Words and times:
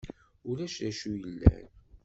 Ulac 0.49 0.75
d 0.83 0.87
acu 0.89 1.11
yellan. 1.21 1.65